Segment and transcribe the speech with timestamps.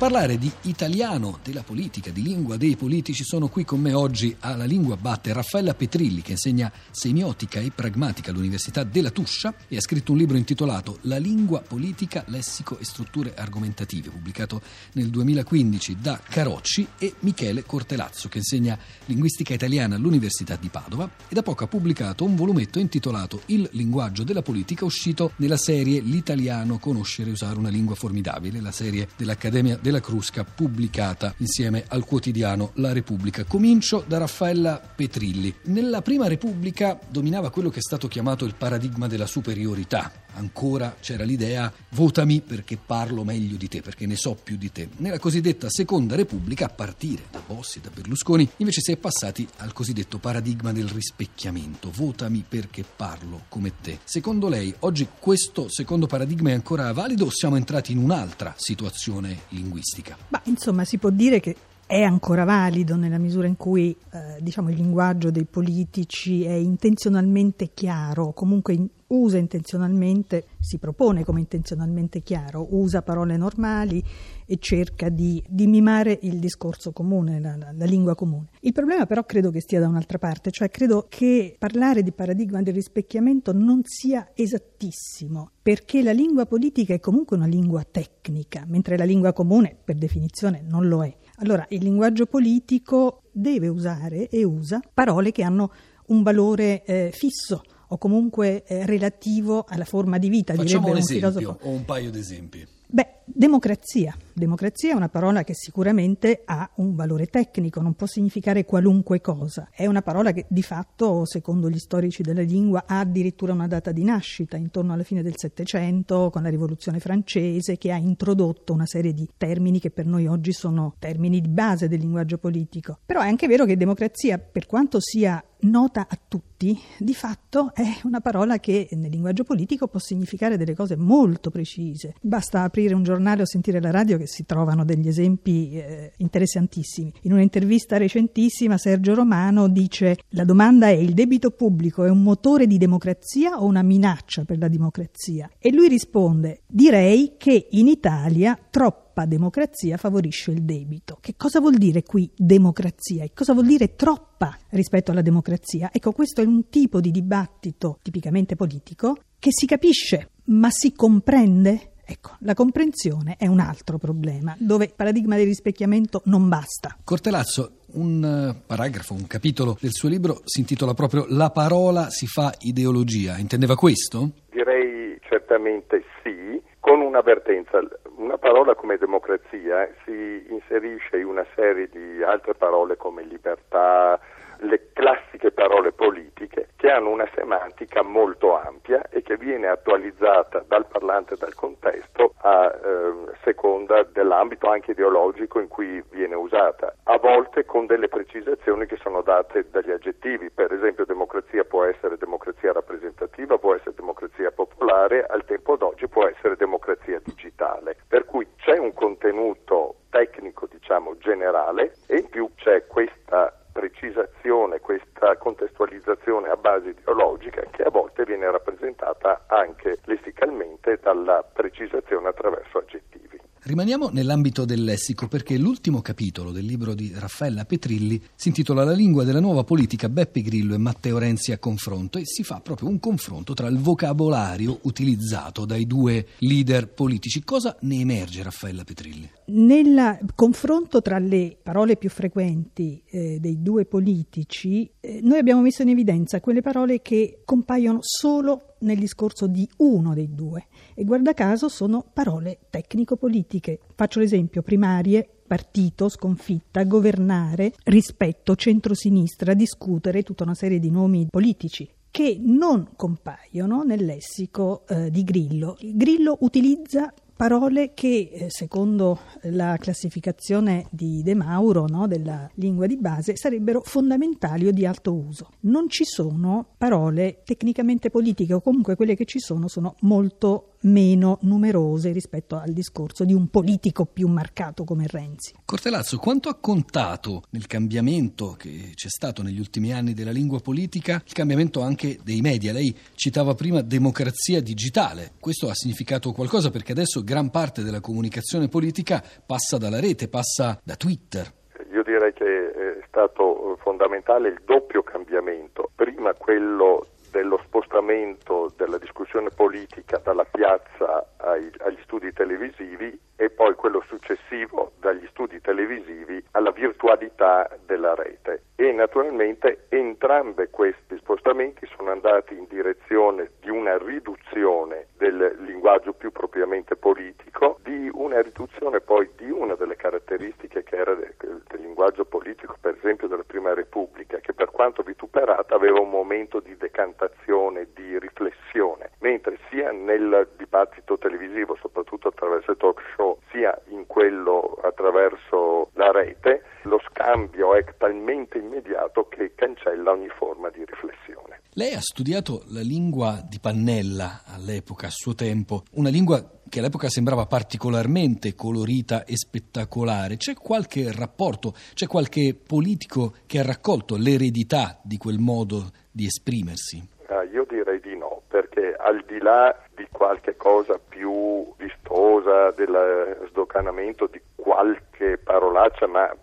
[0.00, 4.64] parlare di italiano, della politica, di lingua dei politici, sono qui con me oggi alla
[4.64, 10.12] Lingua Batte Raffaella Petrilli, che insegna semiotica e pragmatica all'Università della Tuscia e ha scritto
[10.12, 14.62] un libro intitolato La lingua politica, lessico e strutture argomentative, pubblicato
[14.94, 21.34] nel 2015 da Carocci e Michele Cortelazzo, che insegna linguistica italiana all'Università di Padova e
[21.34, 26.78] da poco ha pubblicato un volumetto intitolato Il linguaggio della politica, uscito nella serie L'italiano
[26.78, 32.70] conoscere e usare una lingua formidabile, la serie dell'Accademia della Crusca pubblicata insieme al quotidiano
[32.74, 33.42] La Repubblica.
[33.42, 35.52] Comincio da Raffaella Petrilli.
[35.64, 40.12] Nella prima Repubblica dominava quello che è stato chiamato il paradigma della superiorità.
[40.34, 44.88] Ancora c'era l'idea votami perché parlo meglio di te, perché ne so più di te.
[44.98, 49.72] Nella cosiddetta seconda Repubblica, a partire da Bossi, da Berlusconi, invece si è passati al
[49.72, 51.90] cosiddetto paradigma del rispecchiamento.
[51.90, 53.98] Votami perché parlo come te.
[54.04, 59.40] Secondo lei, oggi questo secondo paradigma è ancora valido o siamo entrati in un'altra situazione
[59.48, 59.79] linguistica?
[60.28, 61.56] Ma insomma si può dire che
[61.90, 67.70] è ancora valido nella misura in cui eh, diciamo, il linguaggio dei politici è intenzionalmente
[67.74, 74.00] chiaro, comunque usa intenzionalmente, si propone come intenzionalmente chiaro, usa parole normali
[74.46, 78.50] e cerca di, di mimare il discorso comune, la, la, la, lingua comune.
[78.60, 82.62] Il problema però credo che stia da un'altra parte, cioè credo che parlare di paradigma
[82.62, 88.96] del rispecchiamento non sia esattissimo, perché la lingua politica è comunque una lingua tecnica, mentre
[88.96, 91.16] la lingua comune per definizione non lo è.
[91.42, 95.72] Allora, il linguaggio politico deve usare e usa parole che hanno
[96.06, 100.54] un valore eh, fisso o comunque eh, relativo alla forma di vita.
[100.54, 101.66] Facciamo un esempio filosofo.
[101.66, 102.66] o un paio di esempi.
[102.86, 104.14] Beh, democrazia.
[104.40, 109.68] Democrazia è una parola che sicuramente ha un valore tecnico, non può significare qualunque cosa.
[109.70, 113.92] È una parola che di fatto, secondo gli storici della lingua, ha addirittura una data
[113.92, 118.86] di nascita, intorno alla fine del Settecento, con la Rivoluzione francese, che ha introdotto una
[118.86, 122.98] serie di termini che per noi oggi sono termini di base del linguaggio politico.
[123.04, 128.00] Però è anche vero che democrazia, per quanto sia nota a tutti, di fatto è
[128.04, 132.14] una parola che nel linguaggio politico può significare delle cose molto precise.
[132.20, 137.12] Basta aprire un giornale o sentire la radio che si trovano degli esempi eh, interessantissimi.
[137.22, 142.66] In un'intervista recentissima Sergio Romano dice la domanda è il debito pubblico è un motore
[142.66, 145.50] di democrazia o una minaccia per la democrazia?
[145.58, 151.18] E lui risponde direi che in Italia troppo democrazia favorisce il debito.
[151.20, 155.90] Che cosa vuol dire qui democrazia e cosa vuol dire troppa rispetto alla democrazia?
[155.92, 161.89] Ecco, questo è un tipo di dibattito tipicamente politico che si capisce, ma si comprende?
[162.10, 166.96] Ecco, la comprensione è un altro problema, dove il paradigma di rispecchiamento non basta.
[167.04, 172.26] Cortelazzo, un eh, paragrafo, un capitolo del suo libro si intitola proprio La parola si
[172.26, 173.38] fa ideologia.
[173.38, 174.30] Intendeva questo?
[174.50, 177.78] Direi certamente sì, con un'avvertenza.
[178.16, 184.18] Una parola come democrazia si inserisce in una serie di altre parole come libertà,
[184.62, 189.00] le classiche parole politiche che hanno una semantica molto ampia
[189.30, 193.12] che viene attualizzata dal parlante dal contesto a eh,
[193.44, 199.22] seconda dell'ambito anche ideologico in cui viene usata, a volte con delle precisazioni che sono
[199.22, 205.44] date dagli aggettivi, per esempio democrazia può essere democrazia rappresentativa, può essere democrazia popolare, al
[205.44, 212.16] tempo d'oggi può essere democrazia digitale, per cui c'è un contenuto tecnico diciamo generale e
[212.16, 219.44] in più c'è questa precisazione, questa contestualizzazione a base ideologica che a volte viene rappresentata
[219.46, 223.40] anche lessicalmente dalla precisazione attraverso aggettivi.
[223.80, 228.92] Rimaniamo nell'ambito del lessico perché l'ultimo capitolo del libro di Raffaella Petrilli si intitola La
[228.92, 232.90] lingua della nuova politica Beppe Grillo e Matteo Renzi a confronto e si fa proprio
[232.90, 237.42] un confronto tra il vocabolario utilizzato dai due leader politici.
[237.42, 239.30] Cosa ne emerge Raffaella Petrilli?
[239.46, 245.80] Nel confronto tra le parole più frequenti eh, dei due politici, eh, noi abbiamo messo
[245.80, 251.34] in evidenza quelle parole che compaiono solo nel discorso di uno dei due e guarda
[251.34, 253.80] caso sono parole tecnico-politiche.
[253.94, 261.88] Faccio l'esempio primarie partito, sconfitta, governare, rispetto, centrosinistra, discutere, tutta una serie di nomi politici
[262.10, 265.76] che non compaiono nel lessico eh, di Grillo.
[265.80, 272.98] Grillo utilizza parole che eh, secondo la classificazione di De Mauro no, della lingua di
[272.98, 275.48] base sarebbero fondamentali o di alto uso.
[275.60, 281.38] Non ci sono parole tecnicamente politiche o comunque quelle che ci sono sono molto meno
[281.42, 285.54] numerose rispetto al discorso di un politico più marcato come Renzi.
[285.64, 291.22] Cortelazzo, quanto ha contato nel cambiamento che c'è stato negli ultimi anni della lingua politica
[291.24, 292.72] il cambiamento anche dei media?
[292.72, 295.32] Lei citava prima democrazia digitale.
[295.38, 300.80] Questo ha significato qualcosa perché adesso gran parte della comunicazione politica passa dalla rete, passa
[300.82, 301.52] da Twitter.
[301.92, 305.90] Io direi che è stato fondamentale il doppio cambiamento.
[305.94, 313.74] Prima quello dello spostamento della discussione politica dalla piazza ai, agli studi televisivi e poi
[313.74, 318.64] quello successivo dagli studi televisivi alla virtualità della rete.
[318.76, 326.30] E naturalmente entrambi questi spostamenti sono andati in direzione di una riduzione del linguaggio più
[326.32, 332.24] propriamente politico, di una riduzione poi di una delle caratteristiche che era del, del linguaggio
[332.24, 337.88] politico, per esempio della Prima Repubblica, che per quanto vituperata aveva un momento di decantazione,
[337.94, 344.78] di riflessione, mentre sia nel dibattito televisivo, soprattutto attraverso il talk show, sia in quello
[344.82, 351.60] attraverso la rete, lo scambio è talmente immediato che cancella ogni forma di riflessione.
[351.74, 357.10] Lei ha studiato la lingua di Pannella all'epoca, a suo tempo, una lingua che all'epoca
[357.10, 360.38] sembrava particolarmente colorita e spettacolare.
[360.38, 367.06] C'è qualche rapporto, c'è qualche politico che ha raccolto l'eredità di quel modo di esprimersi?
[367.26, 373.46] Ah, io direi di no, perché al di là di qualche cosa più vistosa, del
[373.50, 376.34] sdocanamento di qualche parolaccia, ma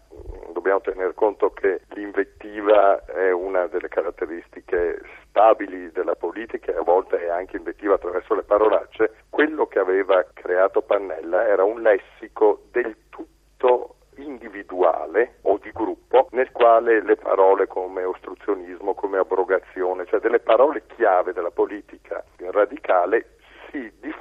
[0.68, 5.00] dobbiamo tener conto che l'invettiva è una delle caratteristiche
[5.30, 10.26] stabili della politica e a volte è anche invettiva attraverso le parolacce, quello che aveva
[10.34, 17.68] creato Pannella era un lessico del tutto individuale o di gruppo nel quale le parole
[17.68, 22.22] come ostruzionismo, come abrogazione, cioè delle parole chiave della politica
[22.52, 23.37] radicale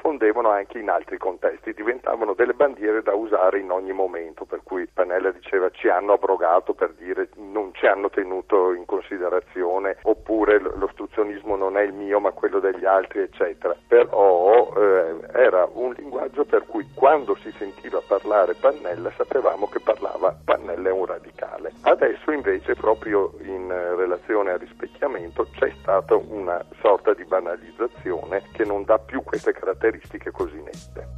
[0.06, 4.86] diffondevano anche in altri contesti, diventavano delle bandiere da usare in ogni momento, per cui
[4.86, 11.56] Panella diceva ci hanno abrogato per dire non ci hanno tenuto in considerazione, oppure l'ostruzionismo
[11.56, 13.74] non è il mio ma quello degli altri, eccetera.
[13.88, 20.36] Però eh, era un linguaggio per cui quando si sentiva parlare Pannella sapevamo che parlava
[20.44, 21.72] Pannella è un radicale.
[21.82, 28.84] Adesso invece proprio in relazione al rispecchiamento c'è stata una sorta di banalizzazione che non
[28.84, 29.94] dà più queste caratteristiche
[30.32, 31.08] così nette.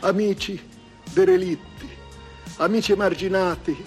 [0.00, 0.68] Amici
[1.12, 1.88] derelitti,
[2.56, 3.84] amici emarginati,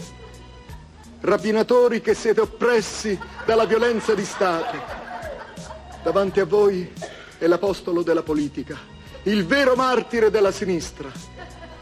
[1.22, 4.78] rapinatori che siete oppressi dalla violenza di Stato,
[6.04, 6.92] davanti a voi
[7.38, 8.78] è l'apostolo della politica,
[9.24, 11.12] il vero martire della sinistra.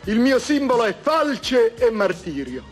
[0.05, 2.63] Il mio simbolo è falce e martirio.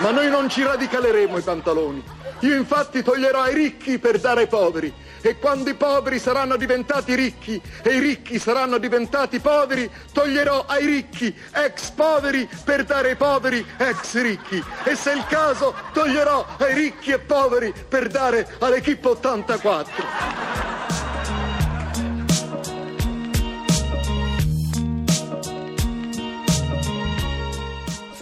[0.00, 2.02] Ma noi non ci radicaleremo i pantaloni.
[2.40, 4.92] Io infatti toglierò ai ricchi per dare ai poveri.
[5.20, 10.86] E quando i poveri saranno diventati ricchi e i ricchi saranno diventati poveri, toglierò ai
[10.86, 14.62] ricchi ex poveri per dare ai poveri ex ricchi.
[14.84, 20.37] E se è il caso, toglierò ai ricchi e poveri per dare all'equipe 84.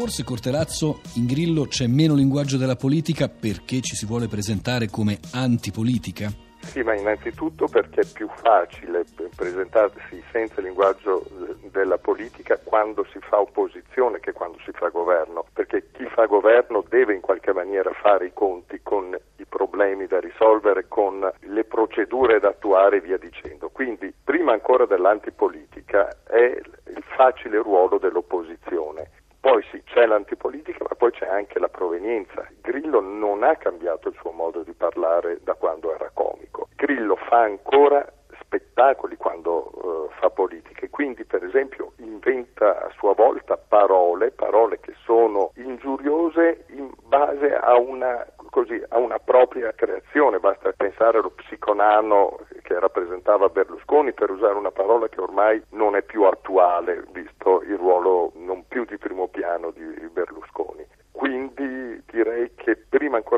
[0.06, 5.18] Forse Cortelazzo in Grillo c'è meno linguaggio della politica perché ci si vuole presentare come
[5.32, 6.30] antipolitica?
[6.60, 9.04] Sì, ma innanzitutto perché è più facile
[9.34, 11.26] presentarsi senza linguaggio
[11.72, 16.84] della politica quando si fa opposizione che quando si fa governo, perché chi fa governo
[16.88, 22.38] deve in qualche maniera fare i conti con i problemi da risolvere, con le procedure
[22.38, 23.70] da attuare e via dicendo.
[23.70, 29.15] Quindi, prima ancora dell'antipolitica è il facile ruolo dell'opposizione
[29.46, 32.44] poi sì, c'è l'antipolitica, ma poi c'è anche la provenienza.
[32.60, 36.66] Grillo non ha cambiato il suo modo di parlare da quando era comico.
[36.74, 38.04] Grillo fa ancora
[38.40, 44.80] spettacoli quando uh, fa politica e quindi per esempio inventa a sua volta parole, parole
[44.80, 51.30] che sono ingiuriose in base a una, così, a una propria creazione, basta pensare allo
[51.30, 57.62] psiconano che rappresentava Berlusconi per usare una parola che ormai non è più attuale visto
[57.62, 60.84] il ruolo non più di primo piano di Berlusconi.
[61.12, 63.36] Quindi direi che prima ancora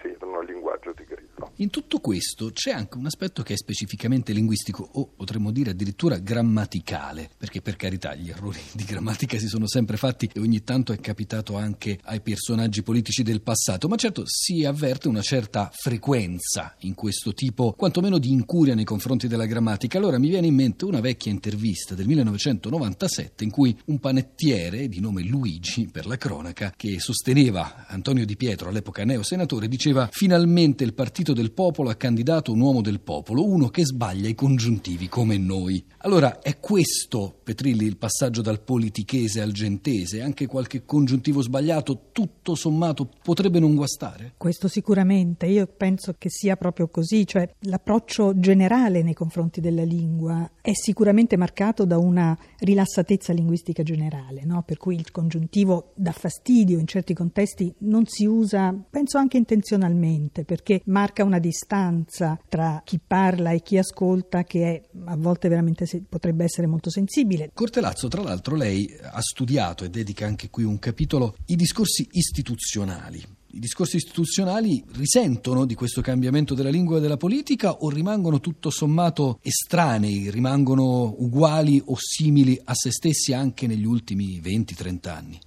[0.00, 1.29] che presiedono al linguaggio di Grillo.
[1.60, 6.16] In tutto questo c'è anche un aspetto che è specificamente linguistico o potremmo dire addirittura
[6.16, 10.94] grammaticale, perché per carità gli errori di grammatica si sono sempre fatti e ogni tanto
[10.94, 16.76] è capitato anche ai personaggi politici del passato, ma certo si avverte una certa frequenza
[16.78, 19.98] in questo tipo, quantomeno di incuria nei confronti della grammatica.
[19.98, 25.00] Allora mi viene in mente una vecchia intervista del 1997 in cui un panettiere di
[25.00, 30.94] nome Luigi, per la cronaca, che sosteneva Antonio Di Pietro, all'epoca neosenatore, diceva finalmente il
[30.94, 35.36] partito del popolo ha candidato un uomo del popolo, uno che sbaglia i congiuntivi come
[35.36, 35.84] noi.
[35.98, 40.22] Allora è questo, Petrilli, il passaggio dal politichese al gentese?
[40.22, 44.34] Anche qualche congiuntivo sbagliato, tutto sommato, potrebbe non guastare?
[44.36, 50.50] Questo sicuramente, io penso che sia proprio così, cioè l'approccio generale nei confronti della lingua
[50.62, 54.62] è sicuramente marcato da una rilassatezza linguistica generale, no?
[54.62, 60.44] per cui il congiuntivo dà fastidio in certi contesti, non si usa, penso anche intenzionalmente,
[60.44, 65.86] perché marca una distanza tra chi parla e chi ascolta che è a volte veramente
[66.08, 67.50] potrebbe essere molto sensibile.
[67.52, 73.38] Cortelazzo, tra l'altro, lei ha studiato e dedica anche qui un capitolo i discorsi istituzionali.
[73.52, 78.70] I discorsi istituzionali risentono di questo cambiamento della lingua e della politica o rimangono tutto
[78.70, 85.40] sommato estranei, rimangono uguali o simili a se stessi anche negli ultimi 20-30 anni?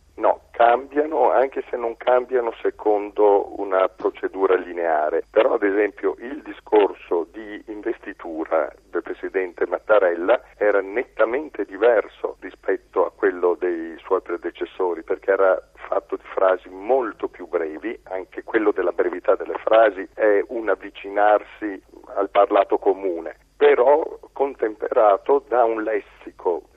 [0.74, 5.24] No, cambiano anche se non cambiano secondo una procedura lineare.
[5.30, 13.12] Però ad esempio il discorso di investitura del Presidente Mattarella era nettamente diverso rispetto a
[13.12, 18.92] quello dei suoi predecessori perché era fatto di frasi molto più brevi, anche quello della
[18.92, 21.84] brevità delle frasi è un avvicinarsi
[22.16, 24.02] al parlato comune, però
[24.32, 26.23] contemperato da un lessico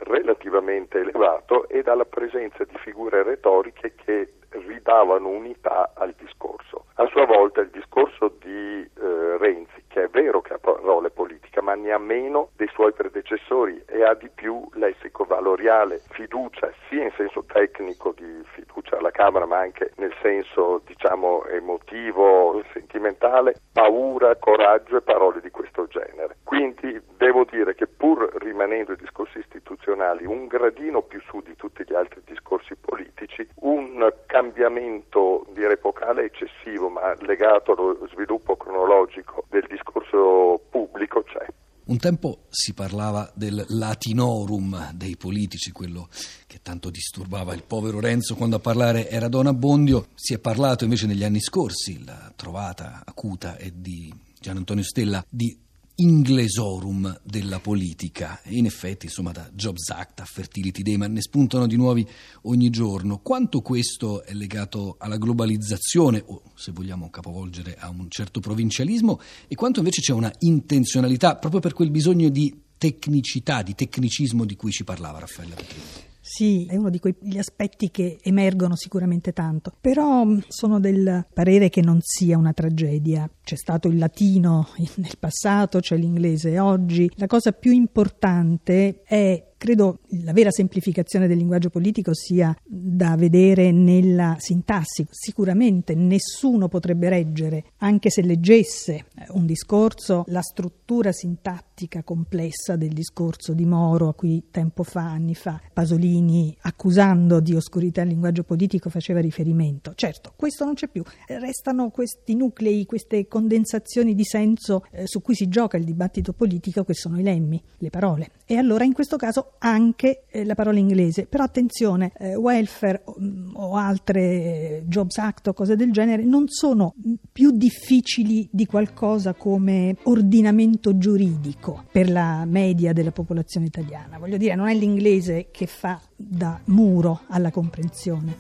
[0.07, 6.87] relativamente elevato e dalla presenza di figure retoriche che ridavano unità al discorso.
[6.95, 11.61] A sua volta il discorso di eh, Renzi, che è vero che ha parole politiche,
[11.61, 17.03] ma ne ha meno dei suoi predecessori e ha di più lessico valoriale, fiducia sia
[17.03, 24.37] in senso tecnico di fiducia alla Camera, ma anche nel senso diciamo emotivo, sentimentale, paura,
[24.37, 26.37] coraggio e parole di questo genere.
[26.45, 31.83] Quindi devo dire che pur rimanendo i discorsi istituzionali un gradino più su di tutti
[31.87, 39.67] gli altri discorsi politici, un cambiamento direi epocale eccessivo, ma legato allo sviluppo cronologico del
[39.69, 41.45] discorso pubblico c'è.
[41.87, 46.09] Un tempo si parlava del latinorum dei politici, quello
[46.47, 50.07] che tanto disturbava il povero Renzo quando a parlare era Don Abbondio.
[50.15, 55.25] Si è parlato invece negli anni scorsi, la trovata acuta è di Gian Antonio Stella,
[55.29, 55.66] di
[55.97, 58.41] inglesorum della politica.
[58.43, 62.07] E in effetti, insomma, da Jobs Act a Fertility Day, ma ne spuntano di nuovi
[62.43, 63.19] ogni giorno.
[63.19, 69.55] Quanto questo è legato alla globalizzazione, o se vogliamo capovolgere a un certo provincialismo, e
[69.55, 74.71] quanto invece c'è una intenzionalità proprio per quel bisogno di tecnicità, di tecnicismo di cui
[74.71, 76.06] ci parlava Raffaella Petrini?
[76.28, 81.68] Sì, è uno di quegli aspetti che emergono sicuramente tanto, però mm, sono del parere
[81.68, 83.30] che non sia una tragedia.
[83.45, 84.66] C'è stato il latino
[84.97, 87.09] nel passato, c'è l'inglese oggi.
[87.14, 93.73] La cosa più importante è Credo la vera semplificazione del linguaggio politico sia da vedere
[93.73, 95.07] nella sintassi.
[95.11, 103.55] Sicuramente nessuno potrebbe reggere, anche se leggesse un discorso, la struttura sintattica complessa del discorso
[103.55, 108.91] di Moro, a cui tempo fa, anni fa, Pasolini, accusando di oscurità il linguaggio politico,
[108.91, 109.95] faceva riferimento.
[109.95, 111.03] Certo, questo non c'è più.
[111.27, 116.85] Restano questi nuclei, queste condensazioni di senso eh, su cui si gioca il dibattito politico,
[116.85, 118.31] che sono i lemmi, le parole.
[118.45, 121.26] E allora in questo caso anche eh, la parola inglese.
[121.26, 126.25] Però attenzione, eh, welfare o, mm, o altre eh, Jobs Act o cose del genere
[126.25, 126.95] non sono
[127.33, 134.19] più difficili di qualcosa come ordinamento giuridico per la media della popolazione italiana.
[134.19, 138.35] Voglio dire, non è l'inglese che fa da muro alla comprensione.